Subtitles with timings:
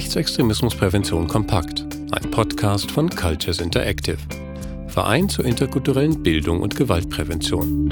[0.00, 4.16] Rechtsextremismusprävention kompakt, ein Podcast von Cultures Interactive,
[4.88, 7.86] Verein zur interkulturellen Bildung und Gewaltprävention.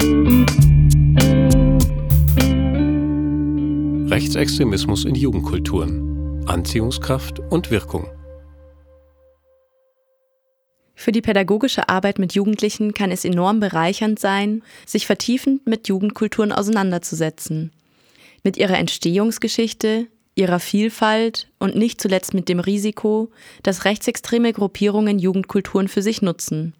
[4.09, 8.07] Rechtsextremismus in Jugendkulturen, Anziehungskraft und Wirkung.
[10.95, 16.53] Für die pädagogische Arbeit mit Jugendlichen kann es enorm bereichernd sein, sich vertiefend mit Jugendkulturen
[16.53, 17.71] auseinanderzusetzen.
[18.43, 20.07] Mit ihrer Entstehungsgeschichte,
[20.39, 23.29] ihrer Vielfalt und nicht zuletzt mit dem Risiko,
[23.61, 26.73] dass rechtsextreme Gruppierungen Jugendkulturen für sich nutzen.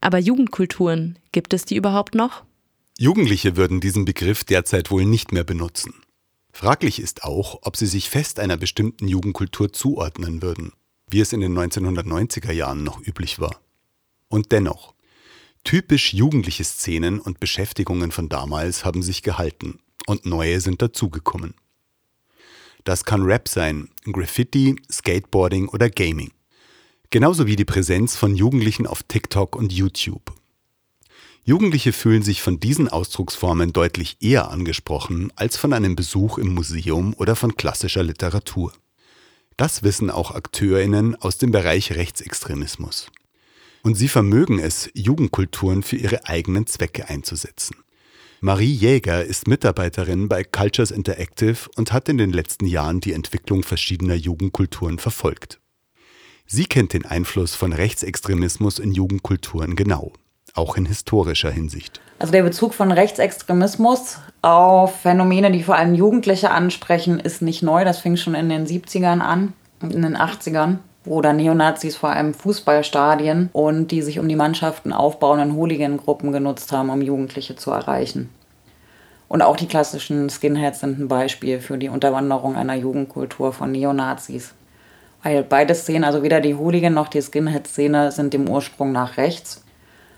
[0.00, 2.44] Aber Jugendkulturen, gibt es die überhaupt noch?
[2.98, 5.94] Jugendliche würden diesen Begriff derzeit wohl nicht mehr benutzen.
[6.52, 10.72] Fraglich ist auch, ob sie sich fest einer bestimmten Jugendkultur zuordnen würden,
[11.10, 13.60] wie es in den 1990er Jahren noch üblich war.
[14.28, 14.94] Und dennoch,
[15.64, 21.54] typisch jugendliche Szenen und Beschäftigungen von damals haben sich gehalten und neue sind dazugekommen.
[22.84, 26.32] Das kann Rap sein, Graffiti, Skateboarding oder Gaming.
[27.08, 30.34] Genauso wie die Präsenz von Jugendlichen auf TikTok und YouTube.
[31.44, 37.14] Jugendliche fühlen sich von diesen Ausdrucksformen deutlich eher angesprochen als von einem Besuch im Museum
[37.14, 38.72] oder von klassischer Literatur.
[39.56, 43.10] Das wissen auch Akteurinnen aus dem Bereich Rechtsextremismus.
[43.82, 47.76] Und sie vermögen es, Jugendkulturen für ihre eigenen Zwecke einzusetzen.
[48.44, 53.62] Marie Jäger ist Mitarbeiterin bei Cultures Interactive und hat in den letzten Jahren die Entwicklung
[53.62, 55.60] verschiedener Jugendkulturen verfolgt.
[56.44, 60.12] Sie kennt den Einfluss von Rechtsextremismus in Jugendkulturen genau,
[60.52, 62.02] auch in historischer Hinsicht.
[62.18, 67.82] Also der Bezug von Rechtsextremismus auf Phänomene, die vor allem Jugendliche ansprechen, ist nicht neu.
[67.86, 70.80] Das fing schon in den 70ern an, in den 80ern
[71.20, 76.90] dann Neonazis vor allem Fußballstadien und die sich um die Mannschaften aufbauenden Hooligan-Gruppen genutzt haben,
[76.90, 78.30] um Jugendliche zu erreichen.
[79.28, 84.54] Und auch die klassischen Skinheads sind ein Beispiel für die Unterwanderung einer Jugendkultur von Neonazis.
[85.22, 89.64] Weil beide Szenen, also weder die Hooligan noch die Skinhead-Szene, sind dem Ursprung nach rechts.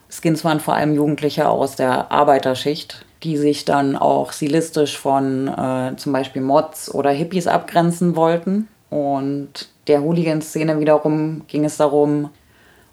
[0.09, 5.97] Skins waren vor allem Jugendliche aus der Arbeiterschicht, die sich dann auch stilistisch von äh,
[5.97, 8.69] zum Beispiel Mods oder Hippies abgrenzen wollten.
[8.97, 12.31] Und der Hooligan-Szene wiederum ging es darum,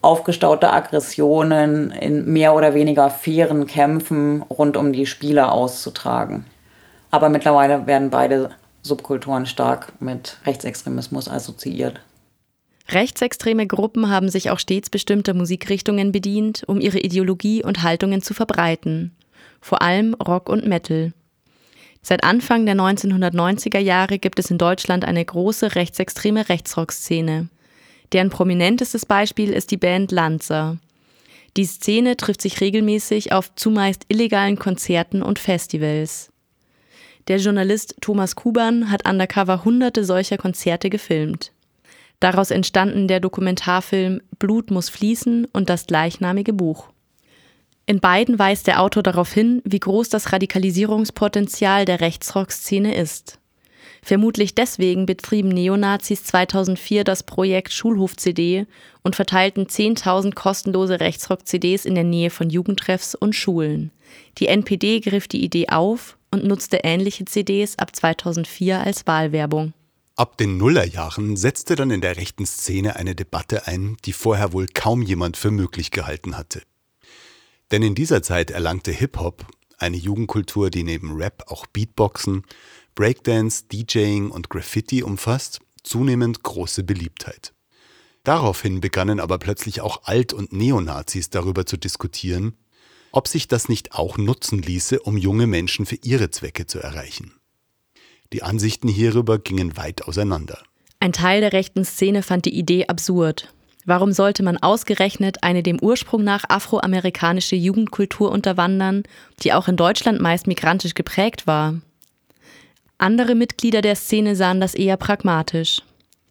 [0.01, 6.45] aufgestaute Aggressionen in mehr oder weniger fairen Kämpfen rund um die Spieler auszutragen.
[7.09, 8.49] Aber mittlerweile werden beide
[8.81, 12.01] Subkulturen stark mit Rechtsextremismus assoziiert.
[12.89, 18.33] Rechtsextreme Gruppen haben sich auch stets bestimmter Musikrichtungen bedient, um ihre Ideologie und Haltungen zu
[18.33, 19.15] verbreiten,
[19.61, 21.13] vor allem Rock und Metal.
[22.05, 27.47] Seit Anfang der 1990er Jahre gibt es in Deutschland eine große rechtsextreme Rechtsrock-Szene.
[28.11, 30.77] Deren prominentestes Beispiel ist die Band Lanza.
[31.55, 36.29] Die Szene trifft sich regelmäßig auf zumeist illegalen Konzerten und Festivals.
[37.29, 41.53] Der Journalist Thomas Kuban hat undercover hunderte solcher Konzerte gefilmt.
[42.19, 46.92] Daraus entstanden der Dokumentarfilm Blut muss fließen und das gleichnamige Buch.
[47.85, 53.39] In beiden weist der Autor darauf hin, wie groß das Radikalisierungspotenzial der Rechtsrock-Szene ist.
[54.01, 58.67] Vermutlich deswegen betrieben Neonazis 2004 das Projekt Schulhof-CD
[59.01, 63.91] und verteilten 10.000 kostenlose Rechtsrock-CDs in der Nähe von Jugendtreffs und Schulen.
[64.37, 69.73] Die NPD griff die Idee auf und nutzte ähnliche CDs ab 2004 als Wahlwerbung.
[70.15, 74.67] Ab den Nullerjahren setzte dann in der rechten Szene eine Debatte ein, die vorher wohl
[74.67, 76.61] kaum jemand für möglich gehalten hatte.
[77.73, 79.47] Denn in dieser Zeit erlangte Hip-Hop,
[79.79, 82.43] eine Jugendkultur, die neben Rap auch Beatboxen,
[82.93, 87.55] Breakdance, DJing und Graffiti umfasst, zunehmend große Beliebtheit.
[88.23, 92.53] Daraufhin begannen aber plötzlich auch Alt- und Neonazis darüber zu diskutieren,
[93.11, 97.33] ob sich das nicht auch nutzen ließe, um junge Menschen für ihre Zwecke zu erreichen.
[98.33, 100.61] Die Ansichten hierüber gingen weit auseinander.
[100.99, 103.51] Ein Teil der rechten Szene fand die Idee absurd.
[103.85, 109.03] Warum sollte man ausgerechnet eine dem Ursprung nach afroamerikanische Jugendkultur unterwandern,
[109.41, 111.75] die auch in Deutschland meist migrantisch geprägt war?
[112.97, 115.81] Andere Mitglieder der Szene sahen das eher pragmatisch.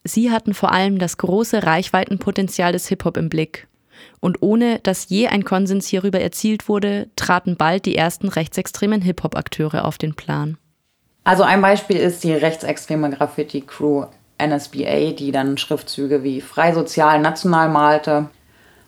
[0.04, 3.68] Sie hatten vor allem das große Reichweitenpotenzial des Hip-Hop im Blick.
[4.20, 9.84] Und ohne dass je ein Konsens hierüber erzielt wurde, traten bald die ersten rechtsextremen Hip-Hop-Akteure
[9.84, 10.56] auf den Plan.
[11.24, 14.06] Also ein Beispiel ist die rechtsextreme Graffiti-Crew
[14.46, 18.28] NSBA, die dann Schriftzüge wie frei, sozial, national malte.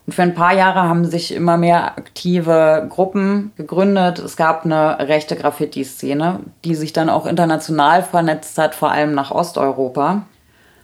[0.06, 4.18] Und für ein paar Jahre haben sich immer mehr aktive Gruppen gegründet.
[4.18, 9.30] Es gab eine rechte Graffiti-Szene, die sich dann auch international vernetzt hat, vor allem nach
[9.30, 10.24] Osteuropa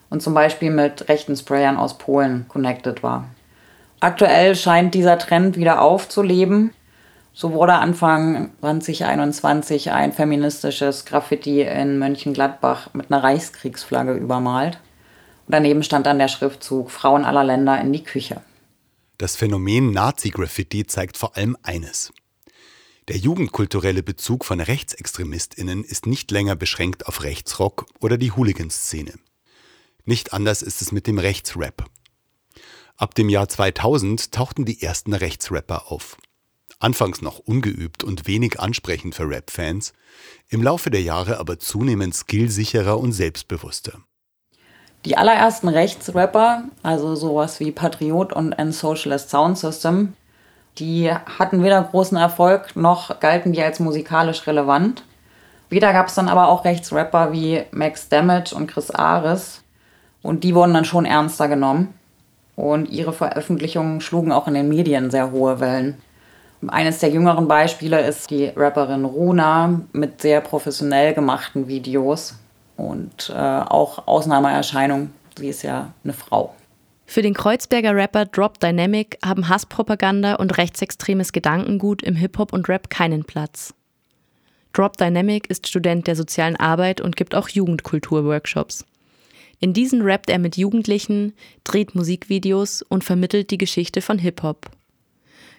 [0.08, 3.24] und zum Beispiel mit rechten Sprayern aus Polen connected war.
[4.00, 6.72] Aktuell scheint dieser Trend wieder aufzuleben.
[7.32, 14.80] So wurde Anfang 2021 ein feministisches Graffiti in Mönchengladbach mit einer Reichskriegsflagge übermalt.
[15.46, 18.40] Daneben stand dann der Schriftzug Frauen aller Länder in die Küche.
[19.18, 22.12] Das Phänomen Nazi-Graffiti zeigt vor allem eines.
[23.08, 29.14] Der jugendkulturelle Bezug von RechtsextremistInnen ist nicht länger beschränkt auf Rechtsrock oder die Hooligan-Szene.
[30.04, 31.84] Nicht anders ist es mit dem Rechtsrap.
[32.96, 36.16] Ab dem Jahr 2000 tauchten die ersten Rechtsrapper auf.
[36.80, 39.92] Anfangs noch ungeübt und wenig ansprechend für Rap-Fans,
[40.48, 43.98] im Laufe der Jahre aber zunehmend skillsicherer und selbstbewusster.
[45.04, 50.14] Die allerersten Rechtsrapper, also sowas wie Patriot und ein Socialist Sound System,
[50.78, 55.04] die hatten weder großen Erfolg noch galten die als musikalisch relevant.
[55.68, 59.62] Wieder gab es dann aber auch Rechtsrapper wie Max Damage und Chris Ares
[60.22, 61.92] und die wurden dann schon ernster genommen
[62.56, 65.98] und ihre Veröffentlichungen schlugen auch in den Medien sehr hohe Wellen.
[66.68, 72.34] Eines der jüngeren Beispiele ist die Rapperin Runa mit sehr professionell gemachten Videos
[72.76, 75.10] und äh, auch Ausnahmeerscheinung.
[75.38, 76.54] Sie ist ja eine Frau.
[77.06, 82.88] Für den Kreuzberger Rapper Drop Dynamic haben Hasspropaganda und rechtsextremes Gedankengut im Hip-Hop und Rap
[82.90, 83.74] keinen Platz.
[84.72, 88.84] Drop Dynamic ist Student der sozialen Arbeit und gibt auch Jugendkultur-Workshops.
[89.58, 91.34] In diesen rappt er mit Jugendlichen,
[91.64, 94.70] dreht Musikvideos und vermittelt die Geschichte von Hip-Hop.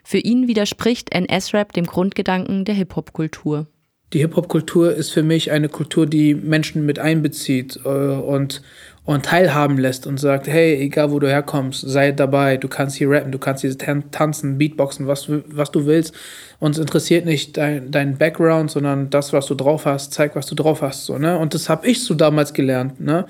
[0.04, 3.68] Für ihn widerspricht NS-Rap dem Grundgedanken der Hip-Hop-Kultur.
[4.14, 8.62] Die Hip-Hop-Kultur ist für mich eine Kultur, die Menschen mit einbezieht äh, und,
[9.06, 13.10] und teilhaben lässt und sagt, hey, egal wo du herkommst, sei dabei, du kannst hier
[13.10, 16.14] rappen, du kannst hier tanzen, Beatboxen, was, was du willst.
[16.60, 20.56] Uns interessiert nicht dein, dein Background, sondern das, was du drauf hast, zeig, was du
[20.56, 21.06] drauf hast.
[21.06, 21.38] So, ne?
[21.38, 23.00] Und das habe ich so damals gelernt.
[23.00, 23.26] Ne?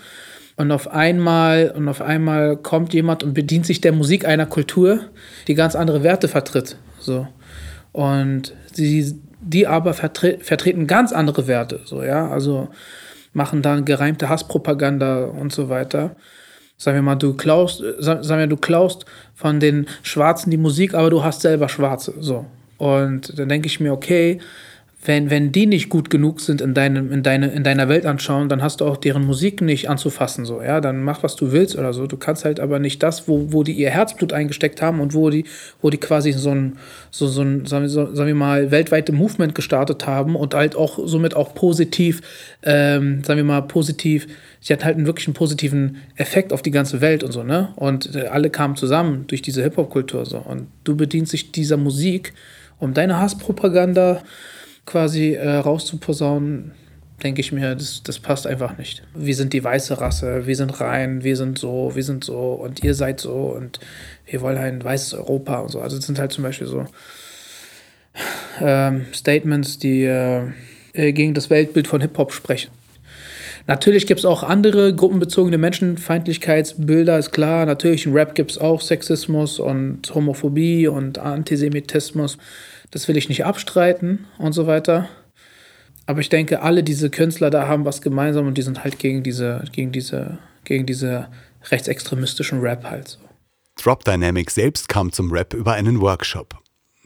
[0.62, 5.00] Und auf einmal, und auf einmal kommt jemand und bedient sich der Musik einer Kultur,
[5.48, 6.78] die ganz andere Werte vertritt.
[7.00, 7.28] So.
[7.94, 11.80] Und sie, die aber vertre vertreten ganz andere Werte.
[11.86, 12.70] So, ja, also
[13.34, 16.16] machen dann gereimte Hasspropaganda und so weiter.
[16.78, 21.10] Sagen wir mal, du klaust, sagen wir, du klaust von den Schwarzen die Musik, aber
[21.10, 22.14] du hast selber Schwarze.
[22.20, 22.46] So.
[22.78, 24.40] Und dann denke ich mir, okay,
[25.04, 28.62] wenn, wenn die nicht gut genug sind in, deinem, in, deine, in deiner Weltanschauung, dann
[28.62, 30.46] hast du auch deren Musik nicht anzufassen.
[30.46, 30.80] So, ja?
[30.80, 32.06] Dann mach, was du willst oder so.
[32.06, 35.32] Du kannst halt aber nicht das, wo, wo die ihr Herzblut eingesteckt haben und wo
[35.32, 35.46] die,
[35.82, 36.78] wo die quasi so ein,
[37.10, 41.00] so, so ein sagen, wir, sagen wir mal, weltweite Movement gestartet haben und halt auch
[41.04, 42.22] somit auch positiv,
[42.62, 44.28] ähm, sagen wir mal, positiv,
[44.60, 47.70] sie hat halt einen wirklich einen positiven Effekt auf die ganze Welt und so, ne?
[47.76, 50.38] Und äh, alle kamen zusammen durch diese Hip-Hop-Kultur so.
[50.38, 52.34] Und du bedienst dich dieser Musik,
[52.78, 54.22] um deine Hasspropaganda
[54.86, 56.72] quasi äh, rauszuposaunen,
[57.24, 59.04] denke ich mir, das, das passt einfach nicht.
[59.14, 62.84] Wir sind die weiße Rasse, wir sind rein, wir sind so, wir sind so und
[62.84, 63.80] ihr seid so und
[64.26, 65.82] wir wollen ein weißes Europa und so.
[65.82, 66.86] Also das sind halt zum Beispiel so
[68.60, 70.48] ähm, Statements, die äh,
[70.94, 72.72] äh gegen das Weltbild von Hip-Hop sprechen.
[73.68, 77.66] Natürlich gibt es auch andere gruppenbezogene Menschenfeindlichkeitsbilder, ist klar.
[77.66, 82.38] Natürlich im Rap gibt es auch Sexismus und Homophobie und Antisemitismus.
[82.92, 85.10] Das will ich nicht abstreiten und so weiter.
[86.06, 89.24] Aber ich denke, alle diese Künstler da haben was gemeinsam und die sind halt gegen
[89.24, 91.28] diese, gegen diese, gegen diese
[91.70, 93.20] rechtsextremistischen Rap halt so.
[93.82, 96.56] Drop Dynamic selbst kam zum Rap über einen Workshop.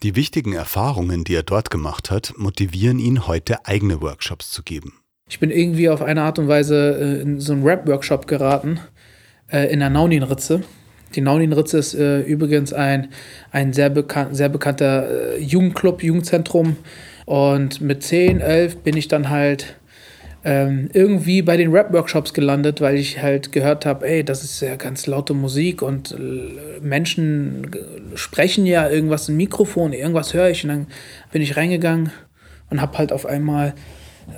[0.03, 4.93] Die wichtigen Erfahrungen, die er dort gemacht hat, motivieren ihn heute eigene Workshops zu geben.
[5.27, 8.79] Ich bin irgendwie auf eine Art und Weise äh, in so einen Rap-Workshop geraten,
[9.47, 10.63] äh, in der Nauninritze.
[11.15, 13.09] Die Nauninritze ist äh, übrigens ein,
[13.51, 16.77] ein sehr, bekan sehr bekannter Jugendclub, Jugendzentrum.
[17.25, 19.77] Und mit 10, 11 bin ich dann halt
[20.43, 24.75] ähm, irgendwie bei den Rap-Workshops gelandet, weil ich halt gehört habe, ey, das ist ja
[24.75, 26.15] ganz laute Musik und
[26.81, 27.71] Menschen
[28.13, 30.63] sprechen ja irgendwas im Mikrofon, irgendwas höre ich.
[30.63, 30.87] Und dann
[31.31, 32.11] bin ich reingegangen
[32.69, 33.73] und habe halt auf einmal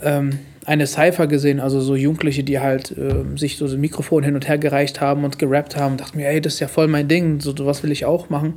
[0.01, 4.36] ähm, eine Cypher gesehen, also so Jugendliche, die halt äh, sich so ein Mikrofon hin
[4.36, 5.95] und her gereicht haben und gerappt haben.
[5.95, 8.55] Dachte mir, ey, das ist ja voll mein Ding, so was will ich auch machen.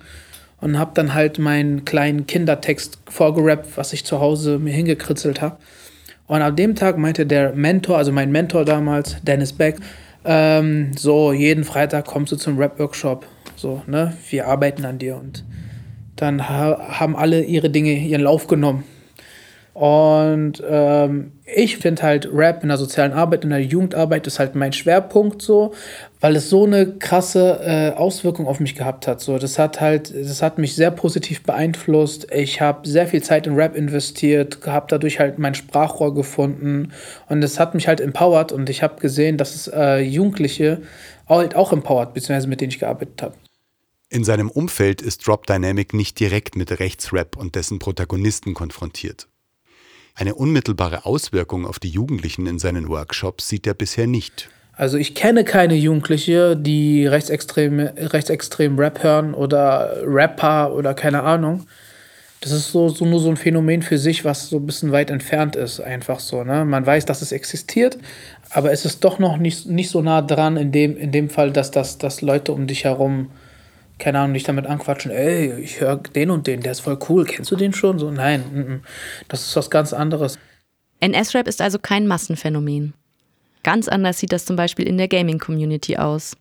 [0.61, 5.59] Und habe dann halt meinen kleinen Kindertext vorgerappt, was ich zu Hause mir hingekritzelt habe.
[6.27, 9.77] Und ab dem Tag meinte der Mentor, also mein Mentor damals, Dennis Beck,
[10.25, 13.25] ähm, so, jeden Freitag kommst du zum Rap-Workshop.
[13.55, 15.17] So, ne, wir arbeiten an dir.
[15.17, 15.45] Und
[16.17, 18.83] dann ha haben alle ihre Dinge ihren Lauf genommen.
[19.75, 24.55] Und ähm, ich finde halt Rap in der sozialen Arbeit, in der Jugendarbeit ist halt
[24.55, 25.73] mein Schwerpunkt so,
[26.21, 29.21] weil es so eine krasse äh, Auswirkung auf mich gehabt hat.
[29.21, 32.29] So, das hat halt, das hat mich sehr positiv beeinflusst.
[32.33, 36.93] Ich habe sehr viel Zeit in Rap investiert, habe dadurch halt mein Sprachrohr gefunden
[37.29, 40.83] und es hat mich halt empowert und ich habe gesehen, dass es äh, Jugendliche
[41.29, 43.35] halt auch empowert, beziehungsweise mit denen ich gearbeitet habe.
[44.09, 49.29] In seinem Umfeld ist Drop Dynamic nicht direkt mit Rechtsrap und dessen Protagonisten konfrontiert.
[50.21, 54.51] Eine unmittelbare Auswirkung auf die Jugendlichen in seinen Workshops sieht er bisher nicht.
[54.77, 61.67] Also ich kenne keine Jugendliche, die rechtsextreme, rechtsextrem Rap hören oder Rapper oder keine Ahnung.
[62.43, 65.09] Das ist so, so nur so ein Phänomen für sich, was so ein bisschen weit
[65.09, 66.45] entfernt ist, einfach so.
[66.45, 66.67] Ne?
[66.67, 67.97] Man weiß, dass es existiert,
[68.51, 71.51] aber es ist doch noch nicht, nicht so nah dran in dem, in dem Fall,
[71.51, 73.31] dass, dass, dass Leute um dich herum,
[74.01, 77.25] keine Ahnung, dich damit anquatschen, ey, ich höre den und den, der ist voll cool,
[77.25, 77.99] kennst du den schon?
[77.99, 78.81] So, nein, n -n.
[79.29, 80.39] das ist was ganz anderes.
[81.01, 82.95] NS-Rap ist also kein Massenphänomen.
[83.63, 86.37] Ganz anders sieht das zum Beispiel in der Gaming-Community aus.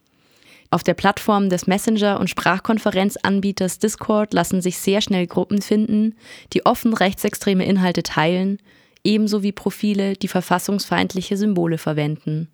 [0.71, 6.15] Auf der Plattform des Messenger- und Sprachkonferenzanbieters Discord lassen sich sehr schnell Gruppen finden,
[6.53, 8.59] die offen rechtsextreme Inhalte teilen,
[9.03, 12.49] ebenso wie Profile, die verfassungsfeindliche Symbole verwenden.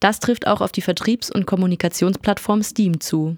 [0.00, 3.36] Das trifft auch auf die Vertriebs- und Kommunikationsplattform Steam zu.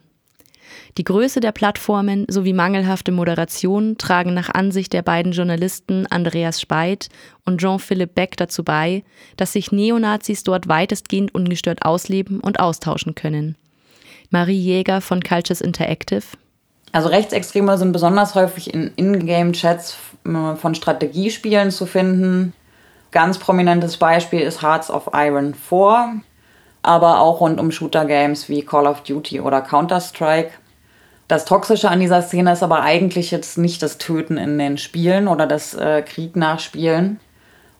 [0.96, 7.08] Die Größe der Plattformen sowie mangelhafte Moderation tragen nach Ansicht der beiden Journalisten Andreas Speit
[7.44, 9.04] und Jean-Philippe Beck dazu bei,
[9.36, 13.56] dass sich Neonazis dort weitestgehend ungestört ausleben und austauschen können.
[14.30, 16.22] Marie Jäger von Cultures Interactive.
[16.92, 22.54] Also Rechtsextreme sind besonders häufig in Ingame-Chats äh, von Strategiespielen zu finden.
[23.10, 26.20] Ganz prominentes Beispiel ist Hearts of Iron 4,
[26.82, 30.50] aber auch rund um Shooter-Games wie Call of Duty oder Counter-Strike.
[31.28, 35.28] Das Toxische an dieser Szene ist aber eigentlich jetzt nicht das Töten in den Spielen
[35.28, 37.20] oder das äh, Krieg nachspielen.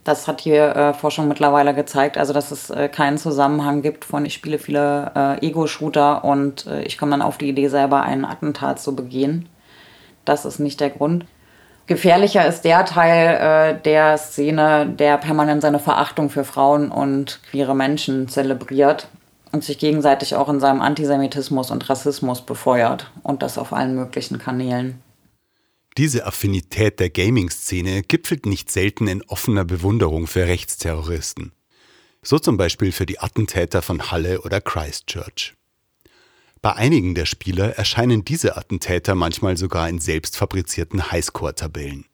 [0.05, 4.25] Das hat die äh, Forschung mittlerweile gezeigt, also dass es äh, keinen Zusammenhang gibt von
[4.25, 8.25] ich spiele viele äh, Ego-Shooter und äh, ich komme dann auf die Idee, selber einen
[8.25, 9.49] Attentat zu begehen.
[10.25, 11.25] Das ist nicht der Grund.
[11.89, 17.75] Gefährlicher ist der Teil äh, der Szene, der permanent seine Verachtung für Frauen und queere
[17.75, 19.09] Menschen zelebriert
[19.53, 24.39] und sich gegenseitig auch in seinem Antisemitismus und Rassismus befeuert und das auf allen möglichen
[24.39, 25.03] Kanälen.
[25.97, 31.53] Diese Affinität der Gaming-Szene gipfelt nicht selten in offener Bewunderung für Rechtsterroristen.
[32.23, 35.55] So zum Beispiel für die Attentäter von Halle oder Christchurch.
[36.69, 42.05] Bei einigen der Spieler erscheinen diese Attentäter manchmal sogar in selbstfabrizierten Highscore-Tabellen.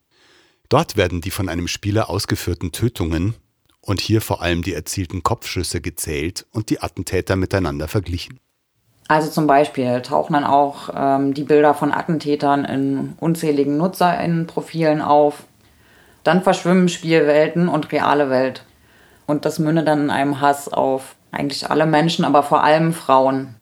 [0.68, 3.34] Dort werden die von einem Spieler ausgeführten Tötungen
[3.80, 8.38] und hier vor allem die erzielten Kopfschüsse gezählt und die Attentäter miteinander verglichen.
[9.08, 15.46] Also zum Beispiel tauchen dann auch ähm, die Bilder von Attentätern in unzähligen NutzerInnen-Profilen auf.
[16.22, 18.64] Dann verschwimmen Spielwelten und reale Welt.
[19.26, 23.56] Und das mündet dann in einem Hass auf eigentlich alle Menschen, aber vor allem Frauen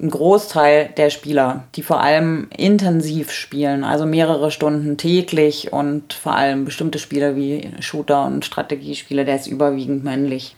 [0.00, 6.34] ein Großteil der Spieler, die vor allem intensiv spielen, also mehrere Stunden täglich und vor
[6.34, 10.56] allem bestimmte Spiele wie Shooter und Strategiespiele, der ist überwiegend männlich.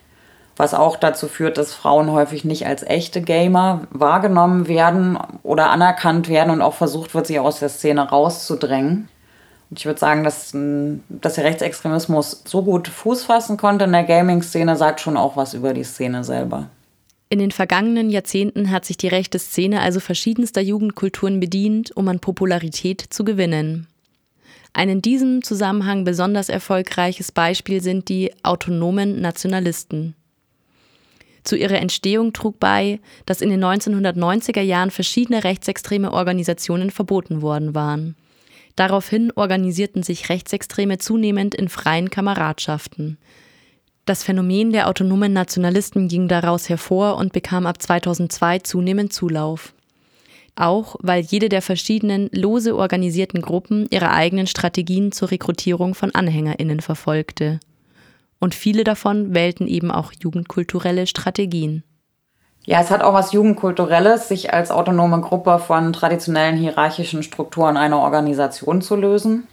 [0.57, 6.29] Was auch dazu führt, dass Frauen häufig nicht als echte Gamer wahrgenommen werden oder anerkannt
[6.29, 9.09] werden und auch versucht wird, sie aus der Szene rauszudrängen.
[9.71, 10.53] Und ich würde sagen, dass,
[11.09, 15.55] dass der Rechtsextremismus so gut Fuß fassen konnte in der Gaming-Szene, sagt schon auch was
[15.55, 16.69] über die Szene selber.
[17.35, 22.21] In den vergangenen Jahrzehnten hat sich die rechte Szene also verschiedenster Jugendkulturen bedient, um an
[22.21, 23.89] Popularität zu gewinnen.
[24.73, 30.15] Ein in diesem Zusammenhang besonders erfolgreiches Beispiel sind die autonomen Nationalisten.
[31.43, 37.75] Zu ihrer Entstehung trug bei, dass in den 1990er Jahren verschiedene rechtsextreme Organisationen verboten worden
[37.75, 38.15] waren.
[38.77, 43.19] Daraufhin organisierten sich Rechtsextreme zunehmend in freien Kameradschaften.
[44.05, 49.73] Das Phänomen der autonomen Nationalisten ging daraus hervor und bekam ab 2002 zunehmend Zulauf.
[50.57, 56.81] Auch weil jede der verschiedenen lose organisierten Gruppen ihre eigenen Strategien zur Rekrutierung von Anhängerinnen
[56.81, 57.61] verfolgte.
[58.39, 61.83] Und viele davon wählten eben auch jugendkulturelle Strategien.
[62.67, 67.99] Ja, es hat auch was Jugendkulturelles, sich als autonome Gruppe von traditionellen hierarchischen Strukturen einer
[67.99, 69.47] Organisation zu lösen.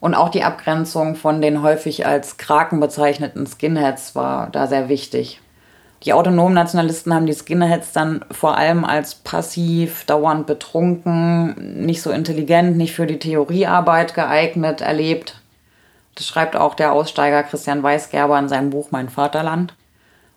[0.00, 5.40] Und auch die Abgrenzung von den häufig als Kraken bezeichneten Skinheads war da sehr wichtig.
[6.04, 12.10] Die autonomen Nationalisten haben die Skinheads dann vor allem als passiv, dauernd betrunken, nicht so
[12.10, 15.40] intelligent, nicht für die Theoriearbeit geeignet erlebt.
[16.14, 19.74] Das schreibt auch der Aussteiger Christian Weisgerber in seinem Buch Mein Vaterland.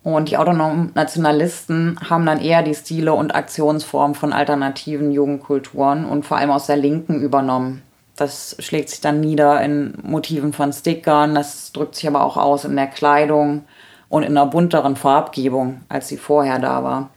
[0.01, 6.25] Und die autonomen Nationalisten haben dann eher die Stile und Aktionsformen von alternativen Jugendkulturen und
[6.25, 7.83] vor allem aus der Linken übernommen.
[8.19, 12.65] Das schlägt sich dann nieder in Motiven von Stickern, das drückt sich aber auch aus
[12.65, 13.63] in der Kleidung
[14.09, 17.11] und in einer bunteren Farbgebung, als sie vorher da war.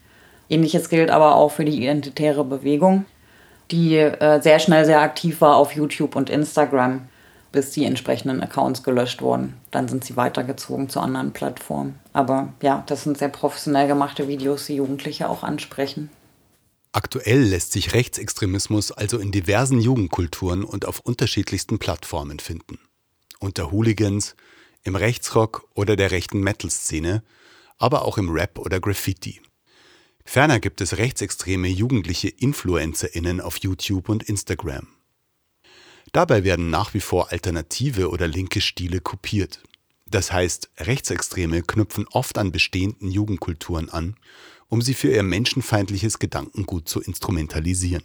[0.49, 3.05] Ähnliches gilt aber auch für die identitäre Bewegung,
[3.73, 7.09] die äh, sehr schnell sehr aktiv war auf YouTube und Instagram,
[7.51, 9.55] bis die entsprechenden Accounts gelöscht wurden.
[9.73, 11.99] Dann sind sie weitergezogen zu anderen Plattformen.
[12.13, 16.11] Aber ja, das sind sehr professionell gemachte Videos, die Jugendliche auch ansprechen.
[16.93, 22.79] Aktuell lässt sich Rechtsextremismus also in diversen Jugendkulturen und auf unterschiedlichsten Plattformen finden.
[23.39, 24.37] Unter Hooligans,
[24.83, 27.23] im Rechtsrock oder der rechten Metal-Szene,
[27.79, 29.41] aber auch im Rap oder Graffiti.
[30.25, 34.87] Ferner gibt es rechtsextreme jugendliche InfluencerInnen auf YouTube und Instagram.
[36.13, 39.63] Dabei werden nach wie vor alternative oder linke Stile kopiert.
[40.07, 44.17] Das heißt, Rechtsextreme knüpfen oft an bestehenden Jugendkulturen an,
[44.73, 48.05] um sie für ihr menschenfeindliches Gedankengut zu instrumentalisieren.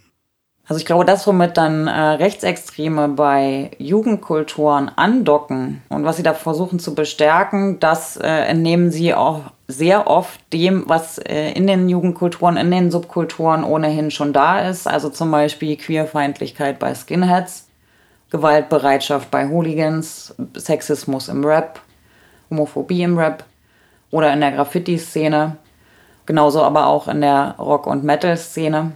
[0.66, 6.34] Also ich glaube, das, womit dann äh, Rechtsextreme bei Jugendkulturen andocken und was sie da
[6.34, 11.88] versuchen zu bestärken, das äh, entnehmen sie auch sehr oft dem, was äh, in den
[11.88, 14.86] Jugendkulturen, in den Subkulturen ohnehin schon da ist.
[14.86, 17.66] Also zum Beispiel Queerfeindlichkeit bei Skinheads,
[18.28, 21.80] Gewaltbereitschaft bei Hooligans, Sexismus im Rap,
[22.50, 23.44] Homophobie im Rap
[24.10, 25.56] oder in der Graffiti-Szene.
[26.28, 28.92] Genauso aber auch in der Rock- und Metal-Szene.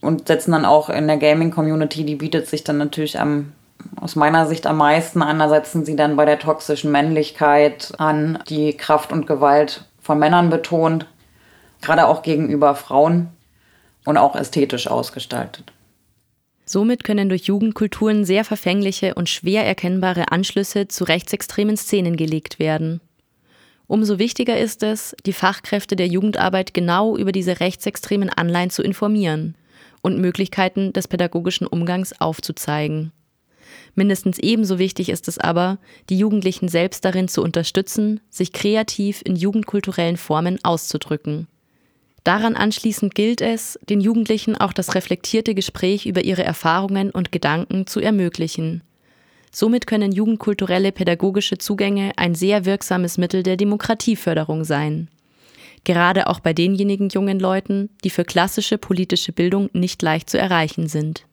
[0.00, 3.52] Und setzen dann auch in der Gaming-Community, die bietet sich dann natürlich am,
[4.00, 5.38] aus meiner Sicht am meisten an.
[5.38, 10.50] Da setzen sie dann bei der toxischen Männlichkeit an, die Kraft und Gewalt von Männern
[10.50, 11.06] betont,
[11.82, 13.28] gerade auch gegenüber Frauen
[14.04, 15.72] und auch ästhetisch ausgestaltet.
[16.64, 23.00] Somit können durch Jugendkulturen sehr verfängliche und schwer erkennbare Anschlüsse zu rechtsextremen Szenen gelegt werden.
[23.88, 29.56] Umso wichtiger ist es, die Fachkräfte der Jugendarbeit genau über diese rechtsextremen Anleihen zu informieren
[30.02, 33.12] und Möglichkeiten des pädagogischen Umgangs aufzuzeigen.
[33.94, 35.78] Mindestens ebenso wichtig ist es aber,
[36.10, 41.48] die Jugendlichen selbst darin zu unterstützen, sich kreativ in jugendkulturellen Formen auszudrücken.
[42.24, 47.86] Daran anschließend gilt es, den Jugendlichen auch das reflektierte Gespräch über ihre Erfahrungen und Gedanken
[47.86, 48.82] zu ermöglichen.
[49.58, 55.08] Somit können jugendkulturelle pädagogische Zugänge ein sehr wirksames Mittel der Demokratieförderung sein.
[55.84, 60.88] Gerade auch bei denjenigen jungen Leuten, die für klassische politische Bildung nicht leicht zu erreichen
[60.88, 61.26] sind.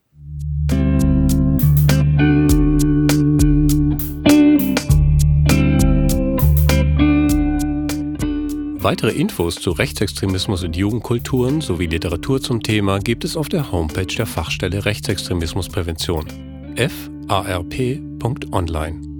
[8.82, 14.05] Weitere Infos zu Rechtsextremismus und Jugendkulturen sowie Literatur zum Thema gibt es auf der Homepage
[14.05, 19.13] der Fachstelle Rechtsextremismusprävention farp.online.